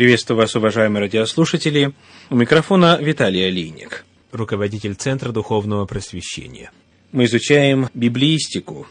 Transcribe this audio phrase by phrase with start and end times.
[0.00, 1.92] Приветствую вас, уважаемые радиослушатели.
[2.30, 6.70] У микрофона Виталий Алиник, руководитель Центра Духовного Просвещения.
[7.12, 8.86] Мы изучаем библиистику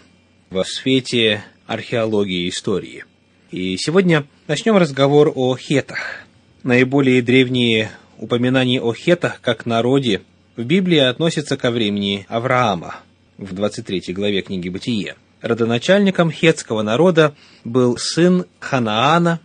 [0.52, 3.06] в свете археологии и истории.
[3.50, 6.28] И сегодня начнем разговор о хетах.
[6.62, 7.89] Наиболее древние
[8.20, 10.21] упоминания о хетах как народе
[10.57, 12.98] в Библии относятся ко времени Авраама
[13.39, 15.16] в 23 главе книги «Бытие».
[15.41, 17.34] Родоначальником хетского народа
[17.64, 19.39] был сын Ханаана,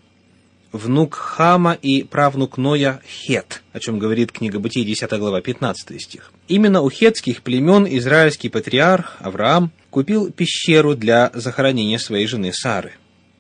[0.75, 6.33] внук Хама и правнук Ноя Хет, о чем говорит книга Бытие, 10 глава, 15 стих.
[6.49, 12.95] Именно у хетских племен израильский патриарх Авраам купил пещеру для захоронения своей жены Сары.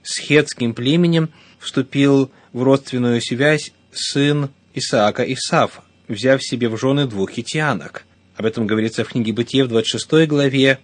[0.04, 7.32] С хетским племенем вступил в родственную связь сын Исаака Исав, взяв себе в жены двух
[7.32, 8.04] хитианок.
[8.36, 10.78] Об этом говорится в книге Бытие в 26 главе,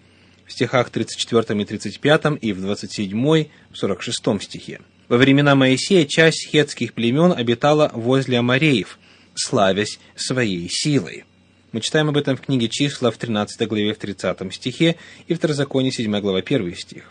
[0.46, 4.80] в стихах 34 и 35 и в 27, в 46 стихе.
[5.10, 8.96] Во времена Моисея часть хетских племен обитала возле Амареев,
[9.34, 11.24] славясь своей силой.
[11.72, 14.94] Мы читаем об этом в книге «Числа» в 13 главе в 30 стихе
[15.26, 17.10] и в Второзаконие 7 глава 1 стих.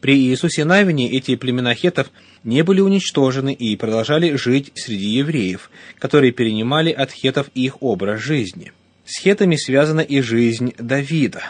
[0.00, 2.10] При Иисусе Навине эти племена хетов
[2.42, 8.72] не были уничтожены и продолжали жить среди евреев, которые перенимали от хетов их образ жизни.
[9.04, 11.44] С хетами связана и жизнь Давида,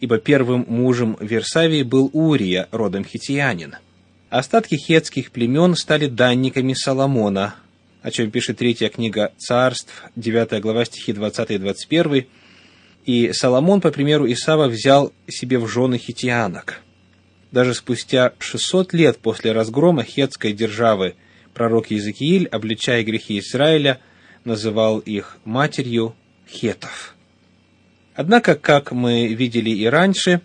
[0.00, 3.74] ибо первым мужем Версавии был Урия, родом хитиянин–
[4.32, 7.56] Остатки хетских племен стали данниками Соломона,
[8.00, 12.26] о чем пишет третья книга Царств, 9 глава стихи 20 и 21.
[13.04, 16.80] И Соломон, по примеру Исава, взял себе в жены хитианок.
[17.50, 21.14] Даже спустя 600 лет после разгрома хетской державы
[21.52, 24.00] пророк Иезекииль, обличая грехи Израиля,
[24.46, 26.16] называл их матерью
[26.48, 27.16] хетов.
[28.14, 30.40] Однако, как мы видели и раньше,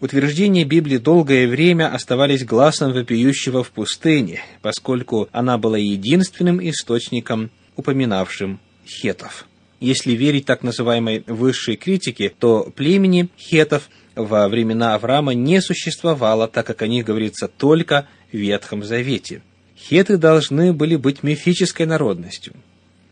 [0.00, 8.60] Утверждения Библии долгое время оставались гласом вопиющего в пустыне, поскольку она была единственным источником, упоминавшим
[8.86, 9.46] хетов.
[9.78, 16.66] Если верить так называемой высшей критике, то племени хетов во времена Авраама не существовало, так
[16.66, 19.42] как о них говорится только в Ветхом Завете.
[19.76, 22.54] Хеты должны были быть мифической народностью.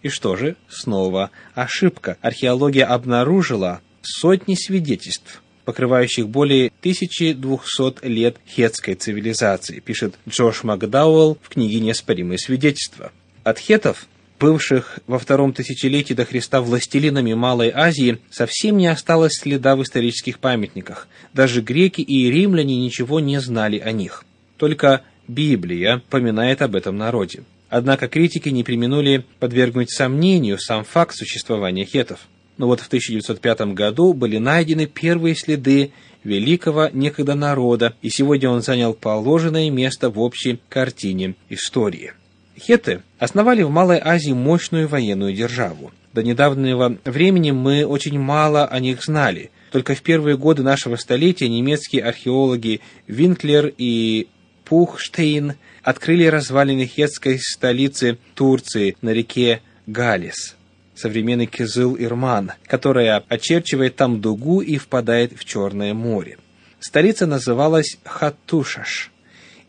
[0.03, 0.57] И что же?
[0.71, 2.17] Снова ошибка.
[2.23, 11.81] Археология обнаружила сотни свидетельств покрывающих более 1200 лет хетской цивилизации, пишет Джош Макдауэлл в книге
[11.81, 13.13] «Неоспоримые свидетельства».
[13.45, 14.07] От хетов,
[14.41, 20.39] бывших во втором тысячелетии до Христа властелинами Малой Азии, совсем не осталось следа в исторических
[20.39, 21.07] памятниках.
[21.35, 24.25] Даже греки и римляне ничего не знали о них.
[24.57, 27.43] Только Библия поминает об этом народе.
[27.69, 32.21] Однако критики не применули подвергнуть сомнению сам факт существования хетов
[32.59, 35.93] но вот в 1905 году были найдены первые следы
[36.25, 42.13] великого некогда народа, и сегодня он занял положенное место в общей картине истории.
[42.59, 45.93] Хетты основали в Малой Азии мощную военную державу.
[46.13, 49.51] До недавнего времени мы очень мало о них знали.
[49.71, 54.27] Только в первые годы нашего столетия немецкие археологи Винклер и
[54.65, 60.58] Пухштейн открыли развалины хетской столицы Турции на реке Галис
[60.99, 66.39] современный Кизыл-Ирман, которая очерчивает там дугу и впадает в Черное море.
[66.81, 69.11] Столица называлась Хатушаш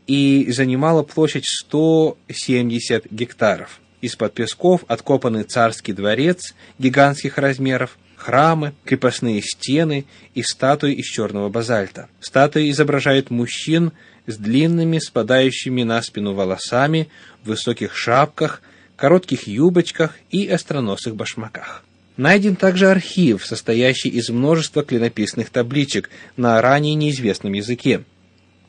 [0.07, 3.79] и занимала площадь 170 гектаров.
[4.01, 12.09] Из-под песков откопаны царский дворец гигантских размеров, храмы, крепостные стены и статуи из черного базальта.
[12.19, 13.91] Статуи изображают мужчин
[14.25, 17.09] с длинными, спадающими на спину волосами,
[17.44, 18.62] в высоких шапках,
[19.00, 21.84] коротких юбочках и остроносых башмаках.
[22.18, 28.04] Найден также архив, состоящий из множества клинописных табличек на ранее неизвестном языке.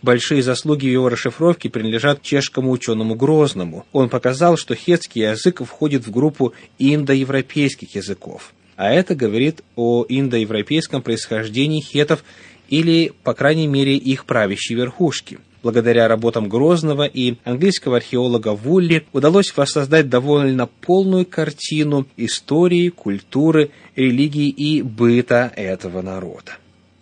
[0.02, 3.84] Большие заслуги в его расшифровке принадлежат чешскому ученому Грозному.
[3.92, 8.54] Он показал, что хетский язык входит в группу индоевропейских языков.
[8.76, 12.24] А это говорит о индоевропейском происхождении хетов
[12.68, 19.56] или, по крайней мере, их правящей верхушки– благодаря работам Грозного и английского археолога Вулли, удалось
[19.56, 26.52] воссоздать довольно полную картину истории, культуры, религии и быта этого народа.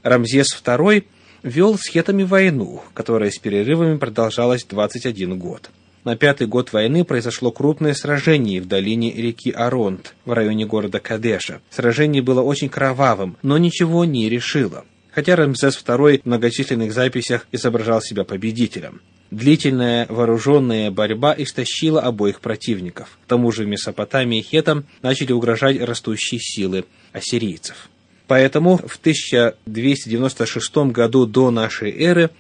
[0.03, 1.05] Рамзес II
[1.43, 5.71] вел с хетами войну, которая с перерывами продолжалась 21 год.
[6.05, 11.61] На пятый год войны произошло крупное сражение в долине реки Аронт, в районе города Кадеша.
[11.71, 14.85] Сражение было очень кровавым, но ничего не решило
[15.19, 19.01] хотя Рамзес II в многочисленных записях изображал себя победителем.
[19.33, 23.19] Длительная вооруженная борьба истощила обоих противников.
[23.25, 27.89] К тому же Месопотамии хетам начали угрожать растущие силы ассирийцев.
[28.29, 32.31] Поэтому в 1296 году до нашей эры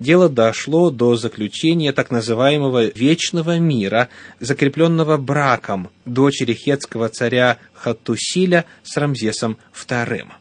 [0.00, 4.08] дело дошло до заключения так называемого «вечного мира»,
[4.40, 10.32] закрепленного браком дочери хетского царя Хаттусиля с Рамзесом II.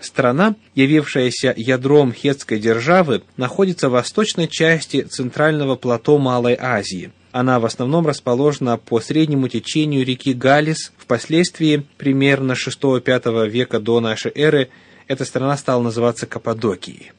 [0.00, 7.10] Страна, явившаяся ядром хетской державы, находится в восточной части центрального плато Малой Азии.
[7.32, 10.92] Она в основном расположена по среднему течению реки Галис.
[10.96, 14.70] Впоследствии, примерно 6-5 века до нашей эры,
[15.08, 17.12] эта страна стала называться Каппадокией.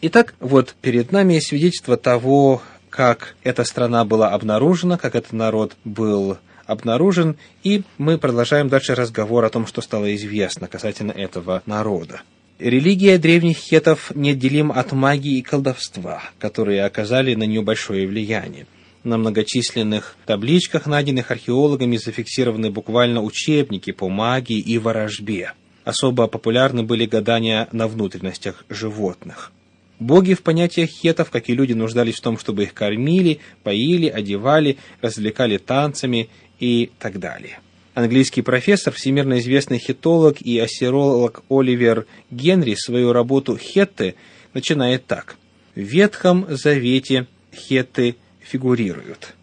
[0.00, 6.38] Итак, вот перед нами свидетельство того, как эта страна была обнаружена, как этот народ был
[6.70, 12.22] обнаружен, и мы продолжаем дальше разговор о том, что стало известно касательно этого народа.
[12.58, 18.66] Религия древних хетов неотделима от магии и колдовства, которые оказали на нее большое влияние.
[19.02, 25.54] На многочисленных табличках, найденных археологами, зафиксированы буквально учебники по магии и ворожбе.
[25.84, 29.52] Особо популярны были гадания на внутренностях животных.
[29.98, 34.78] Боги в понятиях хетов, как и люди, нуждались в том, чтобы их кормили, поили, одевали,
[35.02, 37.58] развлекали танцами и так далее.
[37.94, 44.14] Английский профессор, всемирно известный хетолог и ассиролог Оливер Генри свою работу «Хетты»
[44.54, 45.36] начинает так.
[45.74, 49.34] В Ветхом Завете хетты фигурируют.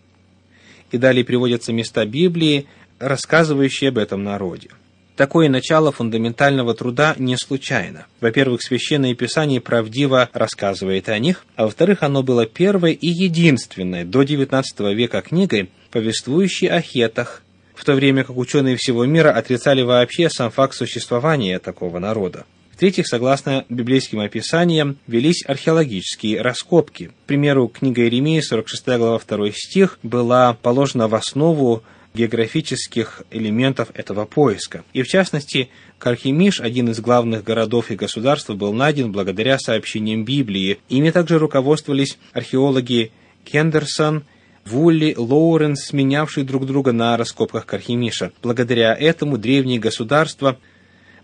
[0.92, 2.68] И далее приводятся места Библии,
[3.00, 4.70] рассказывающие об этом народе.
[5.18, 8.06] Такое начало фундаментального труда не случайно.
[8.22, 14.22] Во-первых, Священное Писание правдиво рассказывает о них, а во-вторых, оно было первой и единственной до
[14.22, 17.42] XIX века книгой, повествующей о хетах,
[17.74, 22.46] в то время как ученые всего мира отрицали вообще сам факт существования такого народа.
[22.74, 27.06] В-третьих, согласно библейским описаниям, велись археологические раскопки.
[27.06, 31.82] К примеру, книга Иеремии, 46 глава, 2 стих, была положена в основу
[32.18, 34.84] географических элементов этого поиска.
[34.94, 35.70] И в частности,
[36.00, 40.80] Кархимиш, один из главных городов и государств, был найден благодаря сообщениям Библии.
[40.90, 43.12] Ими также руководствовались археологи
[43.46, 44.24] Кендерсон,
[44.66, 48.32] Вулли, Лоуренс, сменявшие друг друга на раскопках Кархимиша.
[48.42, 50.58] Благодаря этому древнее государство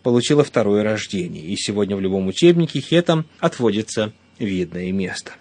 [0.03, 5.33] получило второе рождение, и сегодня в любом учебнике хетам отводится видное место.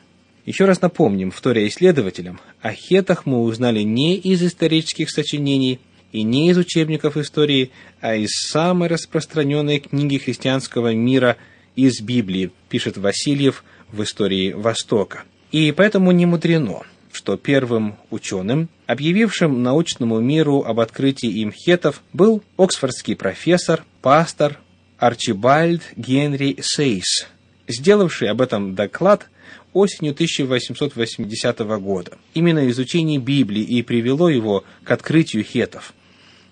[0.44, 5.78] Еще раз напомним, вторя исследователям, о хетах мы узнали не из исторических сочинений
[6.10, 11.36] и не из учебников истории, а из самой распространенной книги христианского мира
[11.76, 13.62] из Библии, пишет Васильев
[13.92, 15.22] в истории Востока.
[15.52, 22.42] И поэтому не мудрено, что первым ученым, объявившим научному миру об открытии им хетов, был
[22.56, 24.58] оксфордский профессор, пастор
[24.98, 27.28] Арчибальд Генри Сейс,
[27.68, 29.28] сделавший об этом доклад
[29.72, 32.19] осенью 1880 года.
[32.34, 35.94] Именно изучение Библии и привело его к открытию хетов,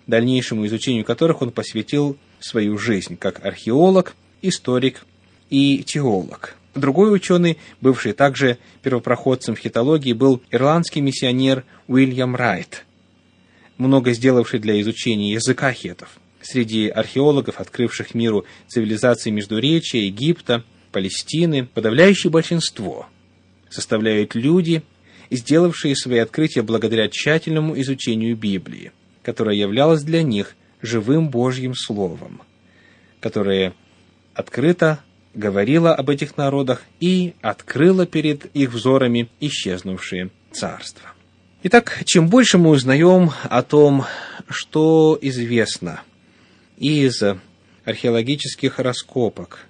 [0.07, 5.05] дальнейшему изучению которых он посвятил свою жизнь как археолог, историк
[5.51, 6.57] и теолог.
[6.75, 12.87] Другой ученый, бывший также первопроходцем в хитологии, был ирландский миссионер Уильям Райт,
[13.77, 16.21] много сделавший для изучения языка хетов.
[16.41, 23.07] Среди археологов, открывших миру цивилизации Междуречия, Египта– Палестины, подавляющее большинство
[23.69, 24.83] составляют люди,
[25.31, 28.93] сделавшие свои открытия благодаря тщательному изучению Библии,
[29.23, 32.43] которая являлась для них живым Божьим Словом,
[33.21, 33.75] которое
[34.35, 35.01] открыто
[35.35, 41.11] говорило об этих народах и открыло перед их взорами исчезнувшие царства.
[41.63, 44.07] Итак, чем больше мы узнаем о том,
[44.49, 46.03] что известно
[46.79, 47.23] из
[47.85, 49.67] археологических раскопок,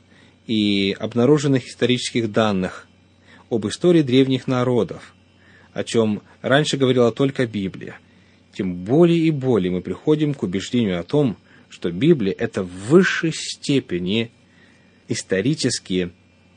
[0.50, 2.88] и обнаруженных исторических данных
[3.50, 5.14] об истории древних народов,
[5.72, 7.96] о чем раньше говорила только Библия,
[8.52, 11.36] тем более и более мы приходим к убеждению о том,
[11.68, 14.32] что Библия– это в высшей степени
[15.06, 16.10] исторически,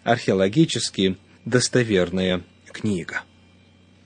[0.04, 3.22] археологически достоверная книга.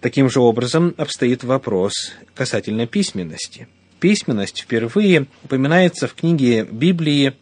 [0.02, 1.94] Таким же образом обстоит вопрос
[2.36, 3.70] касательно письменности.
[4.02, 7.36] Письменность впервые упоминается в книге Библии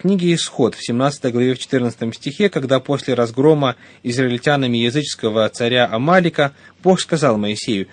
[0.00, 6.52] книге «Исход» в 17 главе в 14 стихе, когда после разгрома израильтянами языческого царя Амалика
[6.82, 7.86] Бог сказал Моисею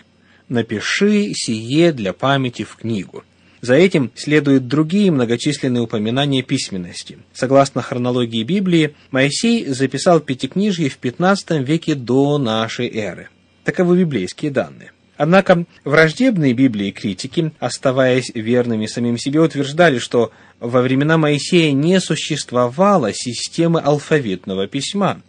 [0.48, 3.24] «Напиши сие для памяти в книгу».
[3.60, 7.18] За этим следуют другие многочисленные упоминания письменности.
[7.34, 13.30] Согласно хронологии Библии, Моисей записал Пятикнижье в 15 веке до нашей эры.
[13.64, 14.92] Таковы библейские данные.
[15.18, 23.12] Однако враждебные Библии критики, оставаясь верными самим себе, утверждали, что во времена Моисея не существовало
[23.14, 25.22] системы алфавитного письма.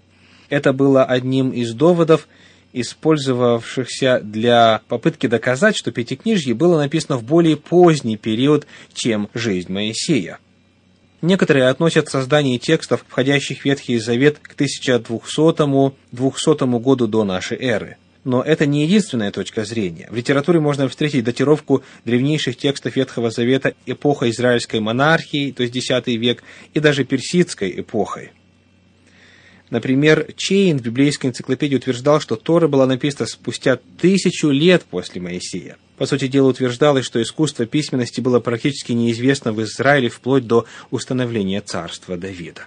[0.50, 2.28] Это было одним из доводов,
[2.74, 10.38] использовавшихся для попытки доказать, что Пятикнижье было написано в более поздний период, чем жизнь Моисея.
[11.22, 17.96] Некоторые относят создание текстов, входящих в Ветхий Завет, к 1200-200 году до нашей эры.
[18.24, 20.08] Но это не единственная точка зрения.
[20.10, 25.88] В литературе можно встретить датировку древнейших текстов Ветхого Завета эпохой израильской монархии, то есть X
[26.06, 26.42] век,
[26.74, 28.32] и даже персидской эпохой.
[29.70, 35.76] Например, Чейн в библейской энциклопедии утверждал, что Тора была написана спустя тысячу лет после Моисея.
[35.98, 41.60] По сути дела, утверждалось, что искусство письменности было практически неизвестно в Израиле вплоть до установления
[41.60, 42.62] царства Давида.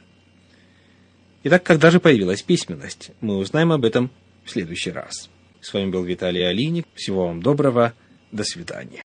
[1.44, 3.12] Итак, когда же появилась письменность?
[3.20, 4.12] Мы узнаем об этом
[4.46, 5.30] в следующий раз.
[5.62, 6.88] С вами был Виталий Алиник.
[6.96, 7.94] Всего вам доброго.
[8.32, 9.04] До свидания.